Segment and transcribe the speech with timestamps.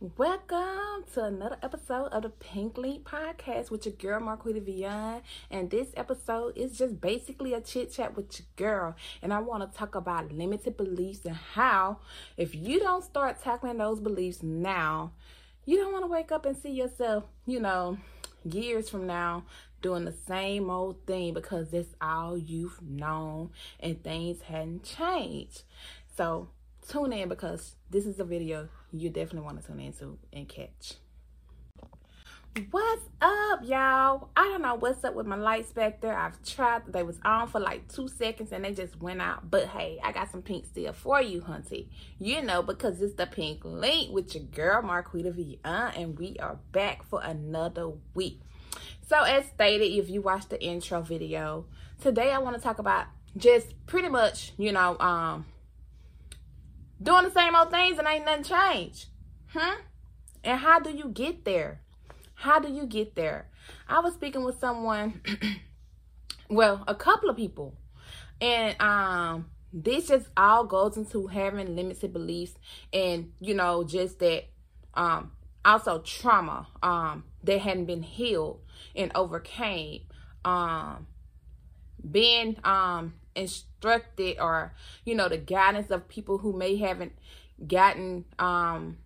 [0.00, 5.22] Welcome to another episode of the Pink Link Podcast with your girl Marquita Veon.
[5.52, 8.96] And this episode is just basically a chit chat with your girl.
[9.22, 11.98] And I want to talk about limited beliefs and how,
[12.36, 15.12] if you don't start tackling those beliefs now,
[15.64, 17.96] you don't want to wake up and see yourself, you know,
[18.44, 19.44] years from now
[19.80, 25.62] doing the same old thing because that's all you've known and things hadn't changed.
[26.16, 26.48] So
[26.88, 30.94] tune in because this is a video you definitely want to tune into and catch.
[32.70, 34.28] What's up, y'all?
[34.36, 36.16] I don't know what's up with my lights back there.
[36.16, 36.82] I've tried.
[36.86, 39.50] They was on for like two seconds and they just went out.
[39.50, 41.88] But hey, I got some pink still for you, hunty.
[42.20, 46.58] You know, because it's the pink link with your girl, Marquita Veon, and we are
[46.70, 48.40] back for another week.
[49.08, 51.66] So as stated, if you watched the intro video,
[52.00, 55.44] today I want to talk about just pretty much, you know, um,
[57.02, 59.06] doing the same old things and ain't nothing changed.
[59.48, 59.76] Huh?
[60.42, 61.80] And how do you get there?
[62.34, 63.48] How do you get there?
[63.88, 65.22] I was speaking with someone,
[66.50, 67.74] well, a couple of people,
[68.40, 72.54] and um, this just all goes into having limited beliefs
[72.92, 74.44] and you know just that
[74.94, 75.32] um
[75.64, 78.60] also trauma um that hadn't been healed
[78.94, 80.02] and overcame
[80.44, 81.08] um
[82.08, 84.72] being um instructed or
[85.04, 87.12] you know the guidance of people who may haven't
[87.66, 88.98] gotten um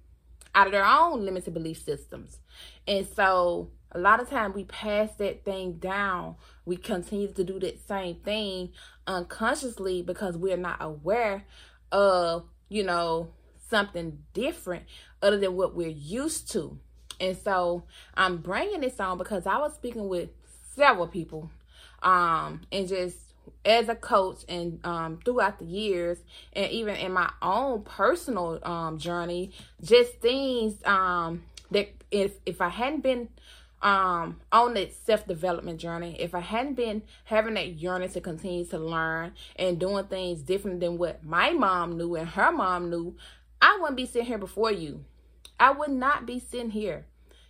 [0.54, 2.38] out of their own limited belief systems.
[2.86, 6.36] And so a lot of time we pass that thing down.
[6.64, 8.70] We continue to do that same thing
[9.06, 11.44] unconsciously because we're not aware
[11.92, 13.30] of you know
[13.70, 14.84] something different
[15.22, 16.78] other than what we're used to.
[17.20, 17.84] And so
[18.14, 20.30] i'm bringing this on because i was speaking with
[20.76, 21.50] several people
[22.02, 23.27] um and just
[23.64, 26.18] as a coach and um, throughout the years
[26.52, 29.50] and even in my own personal um, journey
[29.82, 33.28] just things um, that if if i hadn't been
[33.82, 38.78] um on that self-development journey if i hadn't been having that yearning to continue to
[38.78, 43.14] learn and doing things different than what my mom knew and her mom knew
[43.60, 45.04] i wouldn't be sitting here before you.
[45.60, 47.06] I would not be sitting here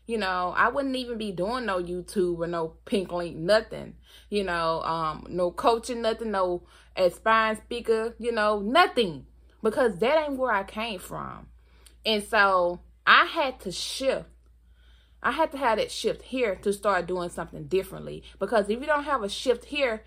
[0.08, 3.94] you know, I wouldn't even be doing no YouTube or no pink link, nothing.
[4.30, 6.62] You know, um, no coaching, nothing, no
[6.96, 9.26] aspiring speaker, you know, nothing.
[9.62, 11.48] Because that ain't where I came from.
[12.06, 14.30] And so I had to shift.
[15.22, 18.22] I had to have that shift here to start doing something differently.
[18.38, 20.04] Because if you don't have a shift here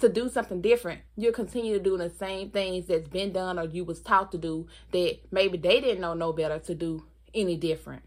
[0.00, 3.66] to do something different, you'll continue to do the same things that's been done or
[3.66, 7.56] you was taught to do that maybe they didn't know no better to do any
[7.56, 8.02] different.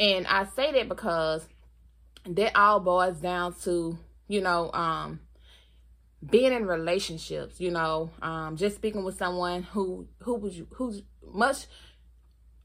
[0.00, 1.46] And I say that because
[2.24, 5.20] that all boils down to, you know, um,
[6.28, 11.02] being in relationships, you know, um, just speaking with someone who who was who's
[11.32, 11.66] much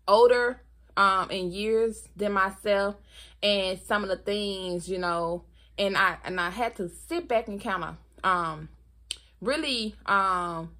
[0.07, 0.61] older
[0.95, 2.95] um in years than myself.
[3.43, 5.43] And some of the things, you know,
[5.77, 8.69] and I and I had to sit back and kind of um
[9.41, 10.71] really um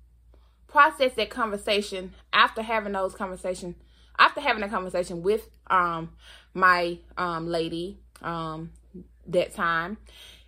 [0.67, 3.75] process that conversation after having those conversations
[4.17, 6.11] after having a conversation with um
[6.55, 8.71] my um lady um
[9.27, 9.97] that time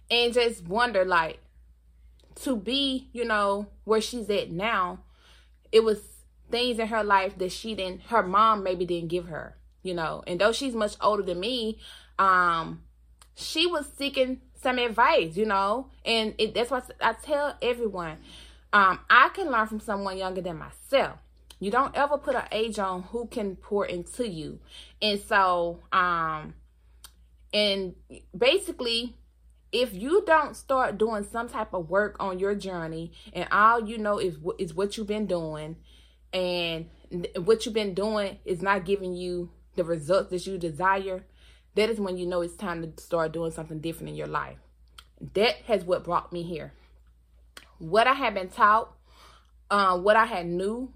[0.10, 1.40] and just wonder like
[2.36, 5.00] to be you know where she's at now
[5.72, 6.00] it was
[6.50, 10.24] things in her life that she didn't her mom maybe didn't give her you know
[10.26, 11.78] and though she's much older than me
[12.18, 12.82] um
[13.36, 18.18] she was seeking some advice you know and it, that's what i tell everyone
[18.72, 21.20] um i can learn from someone younger than myself
[21.60, 24.60] you don't ever put an age on who can pour into you.
[25.02, 26.54] And so, um,
[27.54, 27.96] and
[28.38, 29.16] basically,
[29.72, 33.98] if you don't start doing some type of work on your journey and all you
[33.98, 35.78] know is, is what you've been doing
[36.34, 36.86] and
[37.38, 41.24] what you've been doing is not giving you the results that you desire,
[41.76, 44.58] that is when you know it's time to start doing something different in your life.
[45.34, 46.74] That has what brought me here.
[47.80, 48.94] What I had been taught,
[49.70, 50.92] uh, what I had knew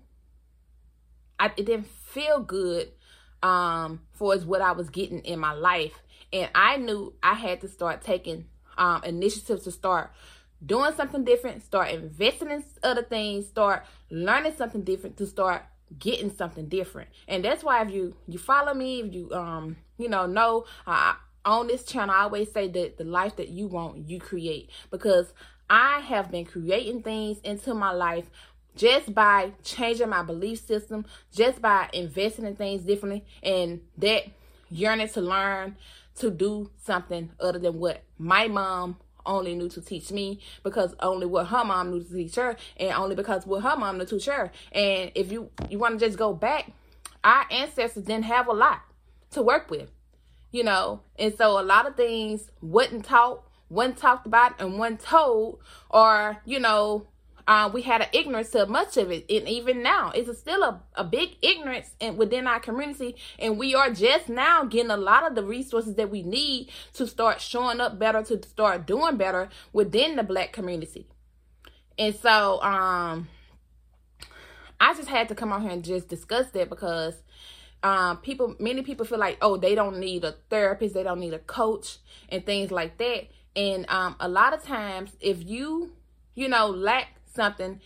[1.42, 2.92] I, it didn't feel good
[3.42, 6.00] um for what I was getting in my life.
[6.32, 8.46] And I knew I had to start taking
[8.78, 10.12] um initiatives to start
[10.64, 15.64] doing something different, start investing in other things, start learning something different to start
[15.98, 17.10] getting something different.
[17.28, 20.66] And that's why if you you follow me, if you um you know know
[21.44, 25.34] on this channel, I always say that the life that you want, you create because
[25.72, 28.30] I have been creating things into my life
[28.76, 34.26] just by changing my belief system, just by investing in things differently, and that
[34.70, 35.76] yearning to learn
[36.16, 41.28] to do something other than what my mom only knew to teach me because only
[41.28, 44.18] what her mom knew to teach her and only because what her mom knew to
[44.18, 46.72] teach her and if you you want to just go back
[47.24, 48.82] our ancestors didn't have a lot
[49.32, 49.90] to work with,
[50.52, 51.02] you know.
[51.18, 55.60] And so a lot of things wasn't taught, wasn't talked about, and wasn't told,
[55.90, 57.08] or you know,
[57.48, 59.26] uh, we had an ignorance to much of it.
[59.30, 63.16] And even now, it's still a, a big ignorance in, within our community.
[63.40, 67.08] And we are just now getting a lot of the resources that we need to
[67.08, 71.08] start showing up better, to start doing better within the black community.
[71.98, 73.28] And so, um,
[74.80, 77.14] I just had to come on here and just discuss that because
[77.84, 81.36] um, people, many people feel like, oh, they don't need a therapist, they don't need
[81.36, 82.00] a coach,
[82.30, 83.28] and things like that.
[83.56, 85.92] And um, a lot of times, if you,
[86.34, 87.80] you know, lack something,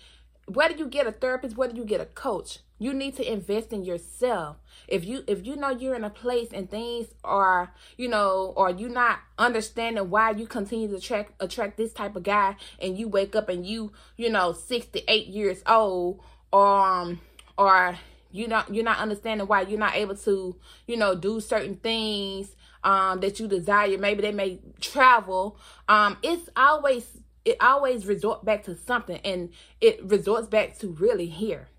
[0.48, 3.84] whether you get a therapist, whether you get a coach, you need to invest in
[3.84, 4.58] yourself.
[4.88, 8.70] If you if you know you're in a place and things are, you know, or
[8.70, 13.08] you not understanding why you continue to attract attract this type of guy and you
[13.08, 16.22] wake up and you, you know, 68 years old
[16.54, 17.20] um
[17.58, 17.98] or
[18.32, 20.56] you not you're not understanding why you're not able to
[20.88, 23.98] you know do certain things um that you desire.
[23.98, 25.58] Maybe they may travel.
[25.88, 27.06] Um it's always
[27.46, 29.50] it always resort back to something and
[29.80, 31.70] it resorts back to really here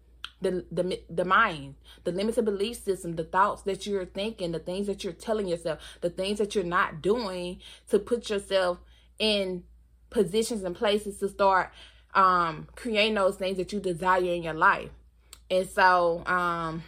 [0.40, 1.74] the the the mind
[2.04, 5.78] the limited belief system the thoughts that you're thinking the things that you're telling yourself
[6.02, 7.58] the things that you're not doing
[7.88, 8.78] to put yourself
[9.18, 9.62] in
[10.10, 11.72] positions and places to start
[12.14, 14.90] um, creating those things that you desire in your life.
[15.50, 16.82] And so, um,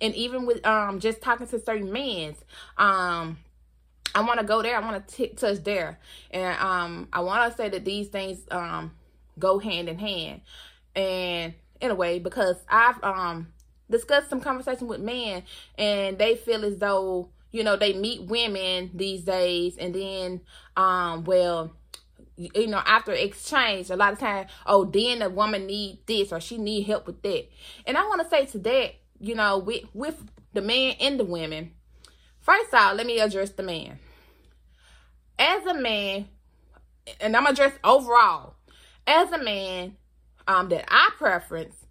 [0.00, 2.36] and even with um, just talking to certain men,
[2.78, 3.38] um,
[4.14, 4.76] I want to go there.
[4.76, 5.98] I want to touch there,
[6.30, 8.92] and um, I want to say that these things um
[9.38, 10.40] go hand in hand,
[10.94, 13.48] and in a way because I've um
[13.90, 15.44] discussed some conversation with men,
[15.76, 20.40] and they feel as though you know they meet women these days, and then
[20.76, 21.72] um well
[22.36, 26.40] you know after exchange a lot of times oh then the woman need this or
[26.40, 27.48] she need help with that.
[27.84, 30.22] And i want to say to that you know with with
[30.52, 31.72] the man and the women
[32.48, 33.98] first off let me address the man
[35.38, 36.26] as a man
[37.20, 38.54] and i'm address overall
[39.06, 39.96] as a man
[40.46, 41.86] um that i preference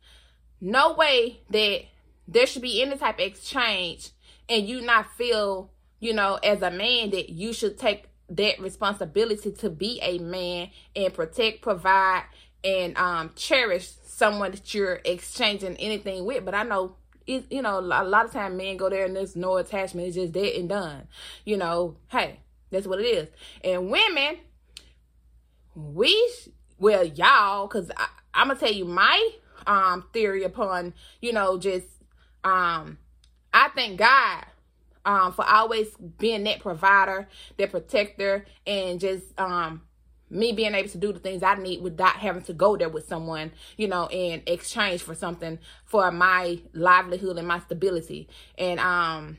[0.59, 1.81] no way that
[2.27, 4.09] there should be any type of exchange
[4.49, 5.69] and you not feel
[5.99, 10.69] you know as a man that you should take that responsibility to be a man
[10.95, 12.23] and protect, provide,
[12.63, 16.43] and um, cherish someone that you're exchanging anything with.
[16.43, 16.95] But I know
[17.27, 20.07] it, you know, a lot of time men go there and there's no attachment.
[20.07, 21.07] It's just dead and done.
[21.45, 22.39] You know, hey,
[22.71, 23.29] that's what it is.
[23.63, 24.37] And women,
[25.75, 26.33] we,
[26.79, 27.91] well, y'all, because
[28.33, 29.29] I'm going to tell you my
[29.65, 31.87] um theory upon, you know, just,
[32.43, 32.97] um,
[33.53, 34.45] I thank God
[35.07, 35.87] um, for always
[36.19, 37.27] being that provider,
[37.57, 39.81] that protector, and just um,
[40.29, 43.07] me being able to do the things I need without having to go there with
[43.07, 48.27] someone, you know, in exchange for something for my livelihood and my stability.
[48.57, 49.37] And um,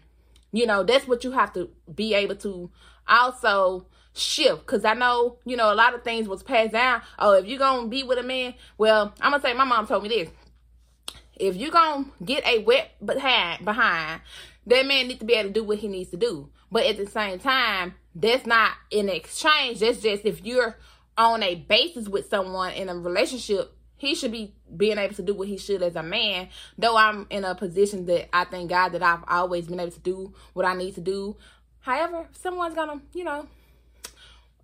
[0.53, 2.71] you know, that's what you have to be able to
[3.07, 7.03] also shift because I know, you know, a lot of things was passed down.
[7.19, 10.03] Oh, if you're gonna be with a man, well, I'm gonna say my mom told
[10.03, 10.29] me this.
[11.37, 14.23] If you're gonna get a wet behind behind,
[14.67, 16.49] that man needs to be able to do what he needs to do.
[16.71, 19.81] But at the same time, that's not in exchange.
[19.81, 20.77] That's just if you're
[21.17, 25.35] on a basis with someone in a relationship, he should be being able to do
[25.35, 26.49] what he should as a man.
[26.77, 30.01] Though I'm in a position that I thank God that I've always been able to
[30.01, 31.37] do what I need to do.
[31.81, 33.47] However, someone's gonna, you know,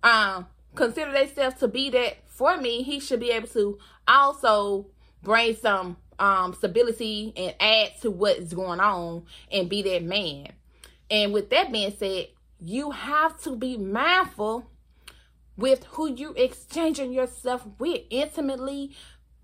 [0.03, 3.77] um, consider themselves to be that for me, he should be able to
[4.07, 4.87] also
[5.23, 10.47] bring some um, stability and add to what is going on and be that man.
[11.09, 12.27] And with that being said,
[12.65, 14.69] you have to be mindful
[15.55, 18.91] with who you exchanging yourself with intimately,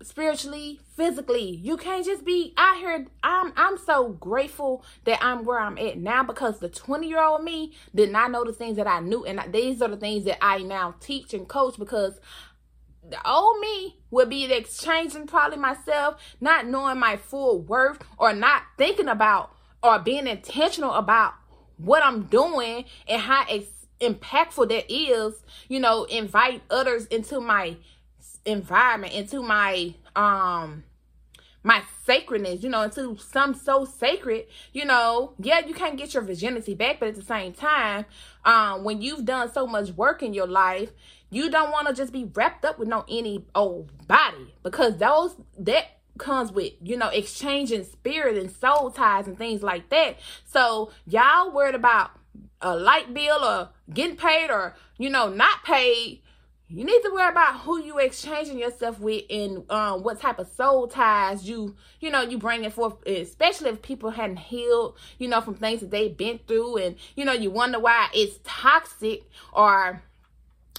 [0.02, 1.56] spiritually, physically.
[1.62, 3.06] You can't just be out here.
[3.22, 7.44] I'm I'm so grateful that I'm where I'm at now because the 20 year old
[7.44, 10.44] me did not know the things that I knew, and these are the things that
[10.44, 12.18] I now teach and coach because
[13.08, 18.62] the old me would be exchanging probably myself, not knowing my full worth or not
[18.78, 21.34] thinking about or being intentional about
[21.84, 25.34] what I'm doing and how ex- impactful that is,
[25.68, 27.76] you know, invite others into my
[28.44, 30.84] environment, into my um
[31.64, 36.22] my sacredness, you know, into some so sacred, you know, yeah, you can't get your
[36.22, 38.04] virginity back, but at the same time,
[38.44, 40.90] um, when you've done so much work in your life,
[41.30, 45.36] you don't want to just be wrapped up with no any old body because those
[45.58, 50.18] that comes with you know exchanging spirit and soul ties and things like that.
[50.44, 52.10] So y'all worried about
[52.60, 56.22] a light bill or getting paid or you know not paid.
[56.68, 60.48] you need to worry about who you exchanging yourself with and um, what type of
[60.48, 65.40] soul ties you you know you bringing forth especially if people hadn't healed you know
[65.40, 70.02] from things that they've been through and you know you wonder why it's toxic or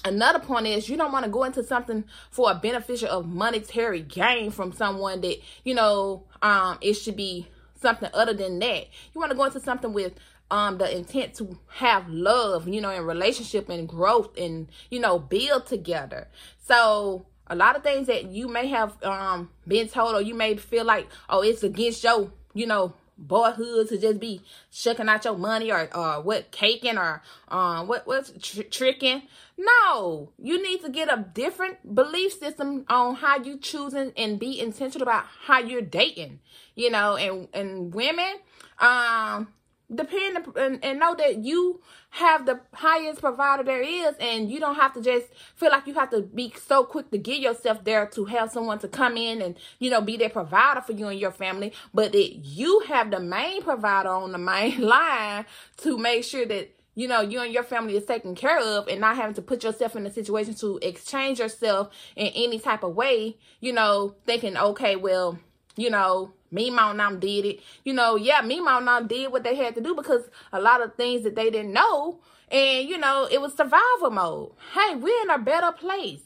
[0.06, 4.02] another point is you don't want to go into something for a beneficial of monetary
[4.02, 7.48] gain from someone that you know um it should be
[7.82, 8.88] something other than that.
[9.14, 10.14] You want to go into something with
[10.52, 15.20] um the intent to have love you know in relationship and growth and you know
[15.20, 16.28] build together.
[16.60, 20.56] So a lot of things that you may have um been told or you may
[20.56, 24.42] feel like oh it's against your you know boyhood to just be
[24.72, 29.22] shucking out your money or or what caking or um what what's tr- tricking
[29.58, 34.60] no you need to get a different belief system on how you choosing and be
[34.60, 36.40] intentional about how you're dating
[36.76, 38.36] you know and and women
[38.80, 39.48] um
[39.94, 41.82] depend and, and know that you
[42.12, 45.94] have the highest provider there is and you don't have to just feel like you
[45.94, 49.42] have to be so quick to get yourself there to have someone to come in
[49.42, 53.12] and you know be their provider for you and your family but that you have
[53.12, 55.46] the main provider on the main line
[55.78, 59.02] to make sure that you know you and your family is taken care of and
[59.02, 62.96] not having to put yourself in a situation to exchange yourself in any type of
[62.96, 65.38] way you know thinking okay well
[65.76, 67.60] you know me mom them did it.
[67.84, 70.82] You know, yeah, me mom them did what they had to do because a lot
[70.82, 72.20] of things that they didn't know.
[72.50, 74.52] And, you know, it was survival mode.
[74.74, 76.22] Hey, we're in a better place.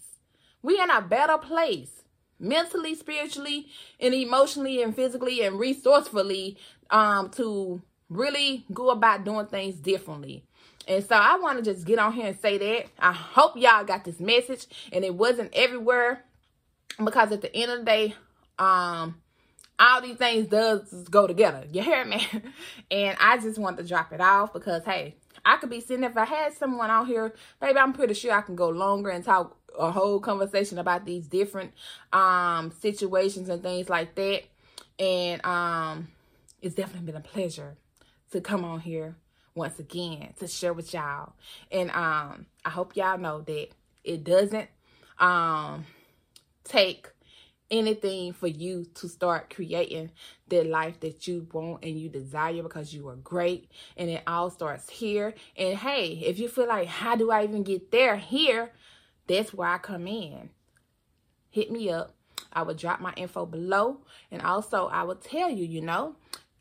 [0.62, 2.04] We're in a better place.
[2.40, 3.68] Mentally, spiritually,
[4.00, 6.58] and emotionally and physically and resourcefully
[6.90, 10.44] um to really go about doing things differently.
[10.88, 12.86] And so I want to just get on here and say that.
[13.00, 16.24] I hope y'all got this message and it wasn't everywhere
[17.04, 18.16] because at the end of the day,
[18.58, 19.22] um,
[19.80, 21.66] all these things does go together.
[21.72, 22.26] You hear me?
[22.90, 26.16] And I just want to drop it off because hey, I could be sitting if
[26.16, 29.58] I had someone out here, baby, I'm pretty sure I can go longer and talk
[29.78, 31.74] a whole conversation about these different
[32.14, 34.44] um situations and things like that.
[34.98, 36.08] And um
[36.62, 37.76] it's definitely been a pleasure
[38.32, 39.16] to come on here
[39.58, 41.34] once again to share with y'all.
[41.72, 43.70] And um I hope y'all know that
[44.04, 44.70] it doesn't
[45.20, 45.86] um
[46.64, 47.08] take
[47.70, 50.10] anything for you to start creating
[50.48, 54.50] the life that you want and you desire because you are great and it all
[54.50, 55.34] starts here.
[55.58, 58.16] And hey if you feel like how do i even get there?
[58.16, 58.72] Here
[59.28, 60.50] that's where i come in.
[61.50, 62.14] Hit me up.
[62.54, 64.02] I will drop my info below.
[64.32, 66.16] And also i will tell you you know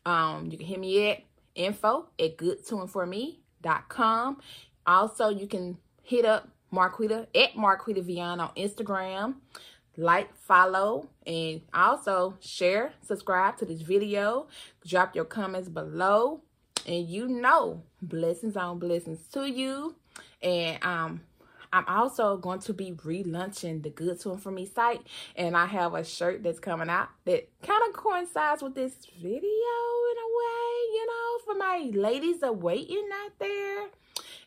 [0.07, 1.26] um you can hit me at
[1.57, 4.41] info at goodtoandforme.com
[4.87, 9.35] also you can hit up marquita at marquita veon on instagram
[9.97, 14.49] like, follow, and also share, subscribe to this video.
[14.87, 16.43] Drop your comments below.
[16.87, 19.97] And you know, blessings on blessings to you.
[20.43, 21.21] And um,
[21.77, 25.07] I'm also going to be relaunching the Good To For Me site.
[25.35, 29.31] And I have a shirt that's coming out that kind of coincides with this video
[29.31, 33.89] in a way, you know, for my ladies awaiting out there.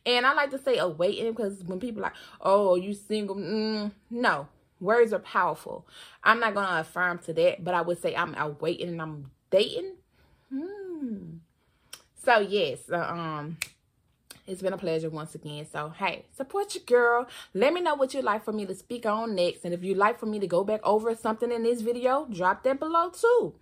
[0.05, 3.36] And I like to say awaiting because when people like, oh, you single?
[3.36, 4.48] Mm, no,
[4.79, 5.86] Words are powerful.
[6.24, 9.31] I'm not going to affirm to that, but I would say I'm awaiting and I'm
[9.51, 9.95] dating.
[10.50, 11.38] Hmm.
[12.24, 13.57] So, yes, uh, um,
[14.49, 15.67] it's been a pleasure once again.
[15.71, 17.27] So, hey, support your girl.
[17.53, 19.63] Let me know what you'd like for me to speak on next.
[19.63, 22.63] And if you'd like for me to go back over something in this video, drop
[22.63, 23.53] that below too.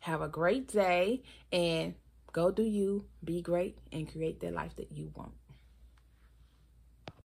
[0.00, 1.22] Have a great day
[1.52, 1.94] and
[2.32, 5.32] go do you, be great, and create the life that you want.